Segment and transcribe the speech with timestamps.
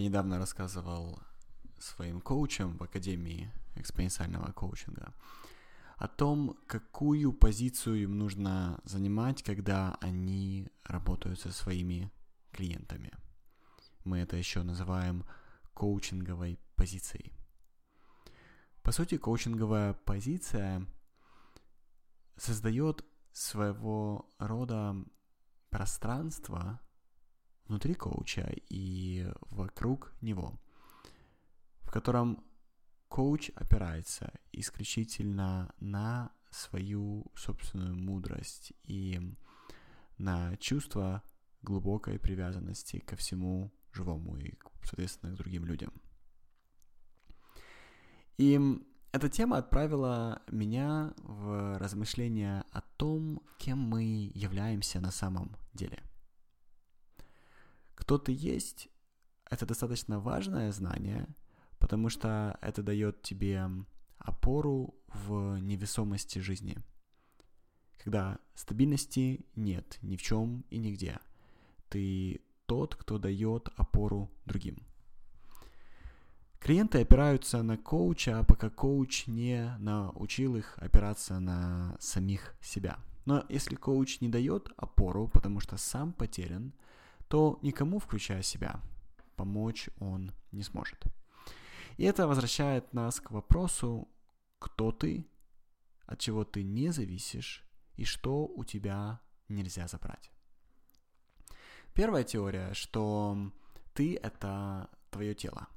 [0.00, 1.18] Я недавно рассказывал
[1.78, 5.12] своим коучам в Академии экспоненциального коучинга
[5.98, 12.10] о том, какую позицию им нужно занимать, когда они работают со своими
[12.50, 13.12] клиентами.
[14.04, 15.26] Мы это еще называем
[15.74, 17.34] коучинговой позицией.
[18.82, 20.86] По сути, коучинговая позиция
[22.38, 24.96] создает своего рода
[25.68, 26.80] пространство
[27.70, 30.60] внутри коуча и вокруг него,
[31.82, 32.44] в котором
[33.08, 39.20] коуч опирается исключительно на свою собственную мудрость и
[40.18, 41.22] на чувство
[41.62, 45.92] глубокой привязанности ко всему живому и, соответственно, к другим людям.
[48.36, 48.58] И
[49.12, 56.02] эта тема отправила меня в размышления о том, кем мы являемся на самом деле.
[58.00, 58.88] Кто ты есть,
[59.50, 61.28] это достаточно важное знание,
[61.78, 63.68] потому что это дает тебе
[64.18, 66.78] опору в невесомости жизни.
[68.02, 71.18] Когда стабильности нет ни в чем и нигде,
[71.90, 74.78] ты тот, кто дает опору другим.
[76.58, 82.98] Клиенты опираются на коуча, пока коуч не научил их опираться на самих себя.
[83.26, 86.72] Но если коуч не дает опору, потому что сам потерян,
[87.30, 88.80] то никому, включая себя,
[89.36, 91.04] помочь он не сможет.
[91.96, 94.08] И это возвращает нас к вопросу,
[94.58, 95.24] кто ты,
[96.06, 97.64] от чего ты не зависишь
[97.94, 100.32] и что у тебя нельзя забрать.
[101.94, 103.52] Первая теория, что
[103.94, 105.68] ты— это твое тело.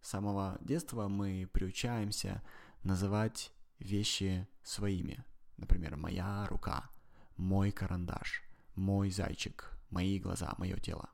[0.00, 2.42] С самого детства мы приучаемся
[2.82, 5.24] называть вещи своими.
[5.56, 6.90] Например, моя рука,
[7.36, 8.42] мой карандаш,
[8.74, 11.10] мой зайчик, мои глаза, мое тело.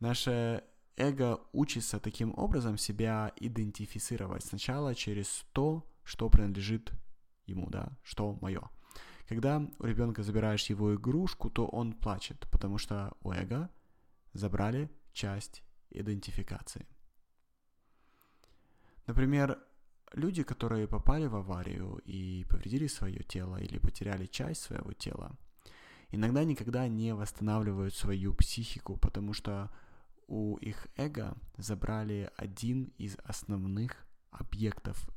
[0.00, 0.64] Наше
[0.96, 6.92] эго учится таким образом себя идентифицировать сначала через то, что принадлежит
[7.46, 8.70] ему, да, что мое.
[9.28, 13.70] Когда у ребенка забираешь его игрушку, то он плачет, потому что у эго
[14.32, 16.86] забрали часть идентификации.
[19.06, 19.58] Например,
[20.12, 25.36] люди, которые попали в аварию и повредили свое тело или потеряли часть своего тела,
[26.10, 29.70] иногда никогда не восстанавливают свою психику, потому что
[30.26, 35.08] у их эго забрали один из основных объектов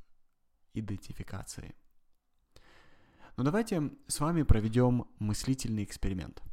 [0.73, 1.75] идентификации–
[3.35, 6.43] но давайте с вами проведем мыслительный эксперимент.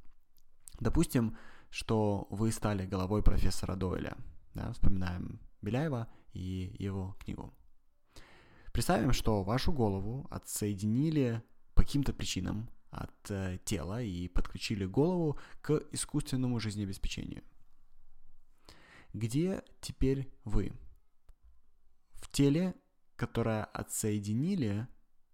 [0.78, 1.36] Допустим,
[1.68, 4.16] что вы стали головой профессора Дойля.
[4.54, 7.52] Да, вспоминаем Беляева и его книгу.
[8.72, 11.42] Представим, что вашу голову отсоединили
[11.74, 17.42] по каким-то причинам от э, тела и подключили голову к искусственному жизнеобеспечению.
[19.12, 20.72] Где теперь вы?
[22.14, 22.74] В теле,
[23.16, 24.86] которое отсоединили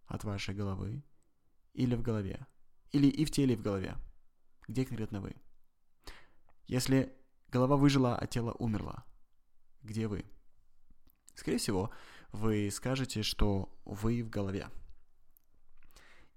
[0.06, 1.02] от вашей головы,
[1.74, 2.46] или в голове?
[2.92, 3.96] Или и в теле, и в голове?
[4.68, 5.36] Где конкретно вы?
[6.66, 7.14] Если
[7.48, 9.04] голова выжила, а тело умерло,
[9.82, 10.24] где вы?
[11.34, 11.90] Скорее всего,
[12.32, 14.68] вы скажете, что вы в голове.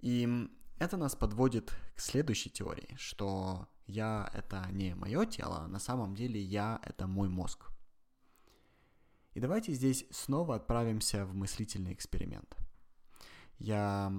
[0.01, 0.49] И
[0.79, 6.15] это нас подводит к следующей теории, что я— это не мое тело, а на самом
[6.15, 7.69] деле я— это мой мозг.
[9.33, 12.57] И давайте здесь снова отправимся в мыслительный эксперимент.
[13.57, 14.11] Я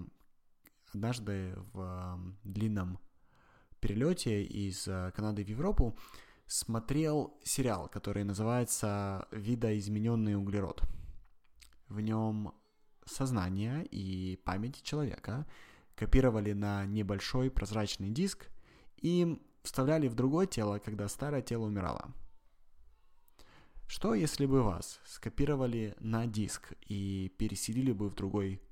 [0.92, 2.98] однажды в длинном
[3.80, 5.96] перелете из э, Канады в Европу
[6.46, 10.82] смотрел сериал, который называется «Видоизмененный углерод».
[11.88, 12.54] В нем
[13.06, 15.46] сознание и память человека
[16.00, 18.48] копировали на небольшой прозрачный диск
[18.96, 22.14] и вставляли в другое тело, когда старое тело умирало.
[23.86, 28.62] Что если бы вас скопировали на диск и переселили бы в другой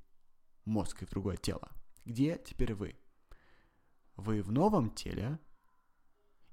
[0.64, 1.68] мозг и в другое тело?
[2.06, 2.96] Где теперь вы?
[4.16, 5.38] Вы в новом теле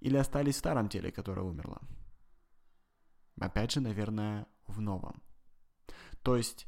[0.02, 1.82] или остались в старом теле, которое умерло?
[3.40, 5.24] Опять же, наверное, в новом.
[6.22, 6.68] То есть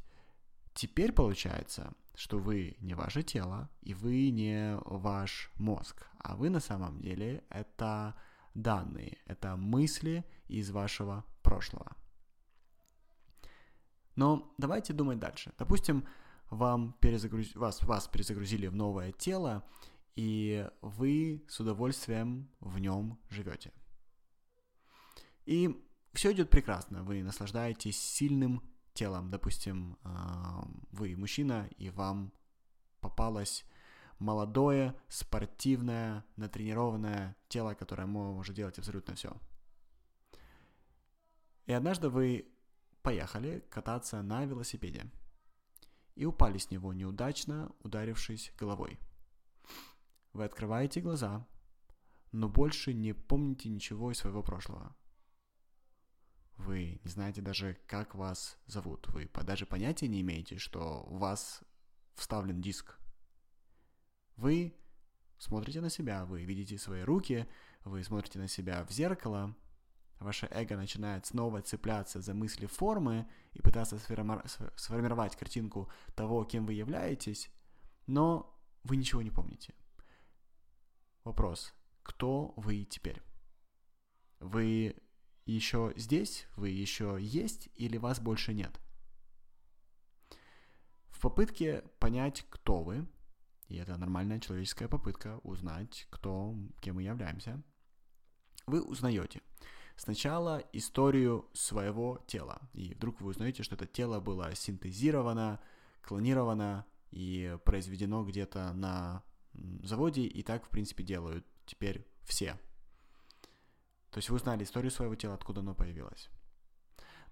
[0.72, 6.58] теперь получается, что вы не ваше тело и вы не ваш мозг, а вы на
[6.58, 8.16] самом деле это
[8.54, 11.96] данные, это мысли из вашего прошлого.
[14.16, 15.52] Но давайте думать дальше.
[15.58, 16.08] Допустим,
[16.50, 17.54] вам перезагруз...
[17.54, 19.64] вас, вас перезагрузили в новое тело,
[20.16, 23.72] и вы с удовольствием в нем живете.
[25.46, 28.68] И все идет прекрасно, вы наслаждаетесь сильным
[28.98, 29.30] телом.
[29.30, 32.32] Допустим, а, вы мужчина, и вам
[33.00, 33.64] попалось
[34.18, 39.36] молодое, спортивное, натренированное тело, которое может делать абсолютно все.
[41.66, 42.48] И однажды вы
[43.02, 45.06] поехали кататься на велосипеде
[46.16, 48.98] и упали с него, неудачно ударившись головой.
[50.32, 51.46] Вы открываете глаза,
[52.32, 54.96] но больше не помните ничего из своего прошлого.
[56.58, 59.06] Вы не знаете даже, как вас зовут.
[59.08, 61.62] Вы даже понятия не имеете, что у вас
[62.14, 62.98] вставлен диск.
[64.36, 64.74] Вы
[65.38, 67.48] смотрите на себя, вы видите свои руки,
[67.84, 69.56] вы смотрите на себя в зеркало,
[70.18, 76.72] ваше эго начинает снова цепляться за мысли формы и пытаться сформировать картинку того, кем вы
[76.74, 77.50] являетесь,
[78.06, 79.74] но вы ничего не помните.
[81.22, 81.72] Вопрос,
[82.02, 83.22] кто вы теперь?
[84.40, 84.96] Вы
[85.52, 88.78] еще здесь, вы еще есть или вас больше нет?
[91.08, 93.06] В попытке понять, кто вы,
[93.68, 97.62] и это нормальная человеческая попытка узнать, кто, кем мы являемся,
[98.66, 99.42] вы узнаете
[99.98, 105.60] сначала историю своего тела, и вдруг вы узнаете, что это тело было синтезировано,
[106.02, 109.22] клонировано и произведено где-то на
[109.82, 112.58] заводе, и так, в принципе, делают теперь все.
[114.10, 116.30] То есть вы узнали историю своего тела, откуда оно появилось.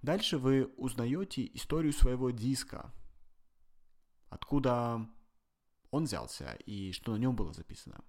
[0.03, 2.93] Дальше вы узнаете историю своего диска,
[4.29, 5.09] откуда
[5.91, 8.05] он взялся и что на нем было записано.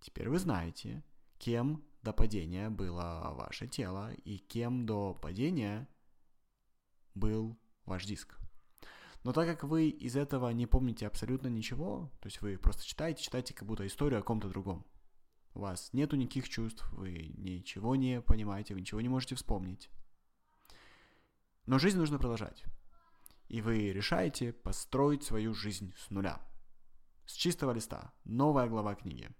[0.00, 1.02] Теперь вы знаете,
[1.38, 5.88] кем до падения было ваше тело и кем до падения
[7.14, 8.38] был ваш диск.
[9.24, 13.22] Но так как вы из этого не помните абсолютно ничего, то есть вы просто читаете,
[13.22, 14.86] читаете как будто историю о ком-то другом.
[15.58, 19.90] У вас нету никаких чувств, вы ничего не понимаете, вы ничего не можете вспомнить.
[21.66, 22.62] Но жизнь нужно продолжать.
[23.48, 26.40] И вы решаете построить свою жизнь с нуля.
[27.26, 28.14] С чистого листа.
[28.22, 29.30] Новая глава книги.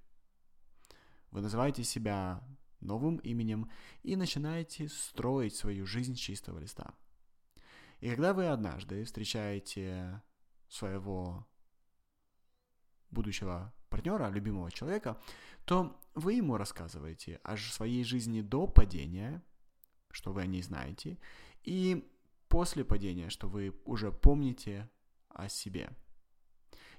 [1.31, 2.43] Вы называете себя
[2.81, 3.71] новым именем
[4.03, 6.94] и начинаете строить свою жизнь с чистого листа.
[8.00, 10.21] И когда вы однажды встречаете
[10.67, 11.47] своего
[13.09, 15.17] будущего партнера, любимого человека,
[15.65, 19.43] то вы ему рассказываете о своей жизни до падения,
[20.11, 21.19] что вы о ней знаете,
[21.65, 22.09] и
[22.49, 24.89] после падения, что вы уже помните
[25.29, 25.91] о себе.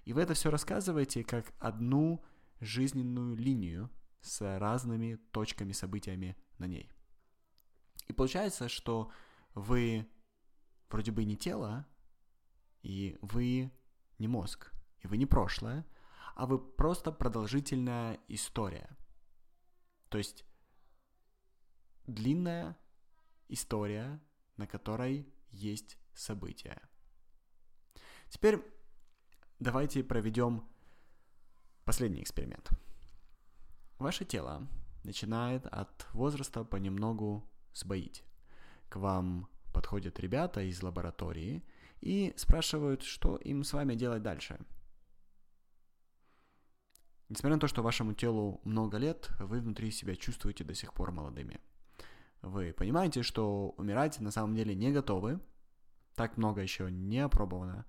[0.06, 2.22] И вы это все рассказываете как одну
[2.60, 3.90] жизненную линию
[4.22, 6.92] с разными точками, событиями на ней.
[8.10, 9.10] И получается, что
[9.56, 10.06] вы
[10.90, 11.86] вроде бы не тело,
[12.84, 13.72] и вы
[14.18, 14.74] не мозг,
[15.04, 15.86] и вы не прошлое,
[16.36, 18.90] а вы просто продолжительная история.
[20.10, 20.46] То есть
[22.08, 22.78] длинная
[23.48, 24.20] история,
[24.58, 26.82] на которой есть события.
[28.30, 28.64] Теперь
[29.60, 30.68] давайте проведем
[31.86, 32.70] последний эксперимент.
[33.98, 34.68] Ваше тело
[35.04, 38.24] начинает от возраста понемногу сбоить.
[38.90, 41.64] К вам подходят ребята из лаборатории
[42.02, 44.60] и спрашивают, что им с вами делать дальше.
[47.30, 51.12] Несмотря на то, что вашему телу много лет, вы внутри себя чувствуете до сих пор
[51.12, 51.60] молодыми.
[52.42, 55.40] Вы понимаете, что умирать на самом деле не готовы,
[56.16, 57.86] так много еще не опробовано,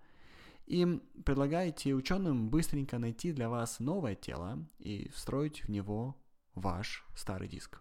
[0.67, 6.17] и предлагаете ученым быстренько найти для вас новое тело и встроить в него
[6.55, 7.81] ваш старый диск.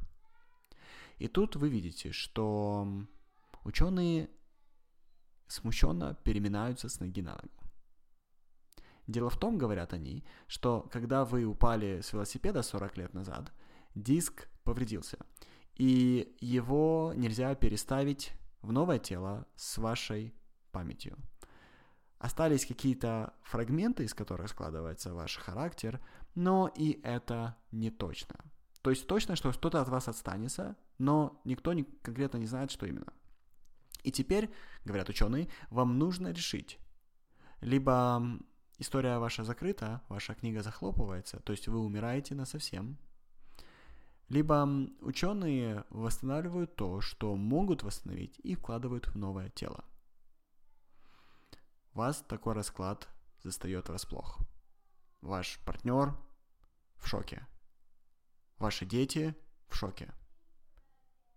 [1.18, 2.88] И тут вы видите, что
[3.66, 4.30] ученые
[5.48, 7.59] смущенно переминаются с ноги на ногу.
[9.10, 13.52] Дело в том, говорят они, что когда вы упали с велосипеда 40 лет назад,
[13.96, 15.18] диск повредился,
[15.74, 20.36] и его нельзя переставить в новое тело с вашей
[20.72, 21.18] памятью.
[22.20, 26.00] Остались какие-то фрагменты, из которых складывается ваш характер,
[26.36, 28.36] но и это не точно.
[28.84, 32.86] То есть точно, что что-то от вас отстанется, но никто не, конкретно не знает, что
[32.86, 33.12] именно.
[34.04, 34.52] И теперь,
[34.86, 36.78] говорят ученые, вам нужно решить,
[37.60, 38.40] либо
[38.80, 42.98] история ваша закрыта, ваша книга захлопывается, то есть вы умираете на совсем.
[44.30, 44.68] Либо
[45.02, 49.84] ученые восстанавливают то, что могут восстановить, и вкладывают в новое тело.
[51.94, 53.08] Вас такой расклад
[53.44, 54.40] застает врасплох.
[55.22, 56.16] Ваш партнер
[56.98, 57.48] в шоке.
[58.58, 59.36] Ваши дети
[59.68, 60.14] в шоке.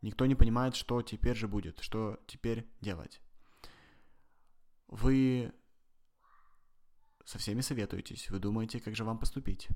[0.03, 3.21] Никто не понимает, что теперь же будет, что теперь делать.
[4.89, 5.55] Вы
[7.33, 9.69] со всеми советуетесь, вы думаете, как же вам поступить.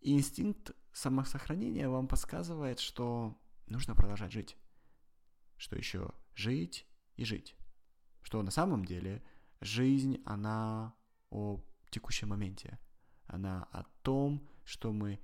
[0.00, 4.56] И инстинкт самосохранения вам подсказывает, что нужно продолжать жить.
[5.56, 7.56] Что еще жить и жить.
[8.22, 9.20] Что на самом деле
[9.60, 10.94] жизнь, она
[11.28, 12.78] о текущем моменте.
[13.26, 15.18] Она о том, что мы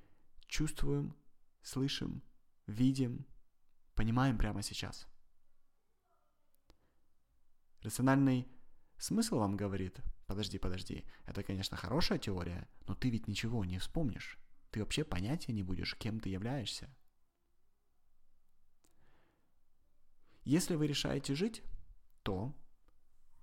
[0.49, 1.15] чувствуем,
[1.63, 2.25] слышим,
[2.67, 3.25] видим,
[3.95, 5.07] понимаем прямо сейчас.
[7.83, 8.49] Рациональный
[8.99, 14.39] смысл вам говорит, подожди, подожди, это, конечно, хорошая теория, но ты ведь ничего не вспомнишь.
[14.71, 16.95] Ты вообще понятия не будешь, кем ты являешься.
[20.45, 21.63] Если вы решаете жить,
[22.23, 22.55] то,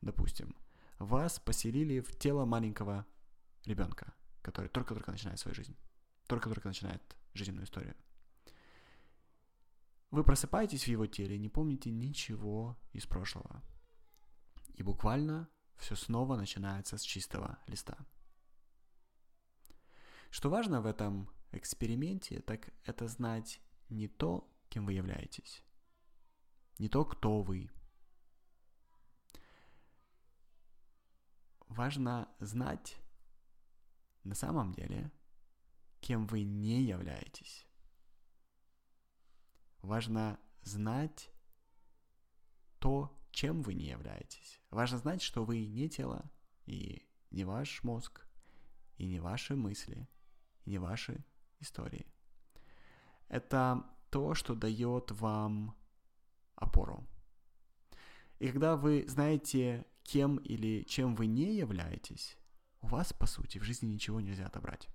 [0.01, 0.55] допустим,
[0.99, 3.05] вас поселили в тело маленького
[3.65, 5.75] ребенка, который только-только начинает свою жизнь,
[6.27, 7.01] только-только начинает
[7.33, 7.95] жизненную историю.
[10.11, 13.63] Вы просыпаетесь в его теле и не помните ничего из прошлого.
[14.73, 17.97] И буквально все снова начинается с чистого листа.
[20.29, 25.63] Что важно в этом эксперименте, так это знать не то, кем вы являетесь,
[26.79, 27.69] не то, кто вы.
[31.67, 32.97] Важно знать
[34.23, 35.11] на самом деле,
[35.99, 37.67] кем вы не являетесь.
[39.81, 41.29] Важно знать
[42.79, 44.62] то, чем вы не являетесь.
[44.73, 46.25] Важно знать, что вы не тело,
[46.65, 48.25] и не ваш мозг,
[48.97, 50.07] и не ваши мысли,
[50.65, 51.23] и не ваши
[51.59, 52.07] истории.
[53.27, 55.75] Это то, что дает вам
[56.55, 57.05] опору.
[58.39, 62.35] И когда вы знаете, кем или чем вы не являетесь,
[62.81, 64.89] у вас, по сути, в жизни ничего нельзя отобрать.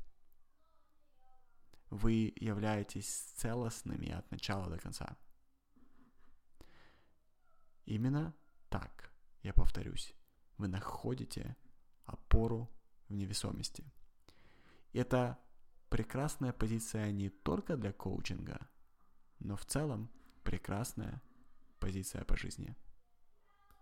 [1.88, 5.16] Вы являетесь целостными от начала до конца.
[7.87, 8.35] Именно
[8.68, 10.14] так, я повторюсь,
[10.57, 11.57] вы находите
[12.04, 12.71] опору
[13.09, 13.85] в невесомости.
[14.92, 15.38] Это
[15.88, 18.68] прекрасная позиция не только для коучинга,
[19.38, 20.11] но в целом
[20.42, 21.23] прекрасная
[21.78, 22.76] позиция по жизни.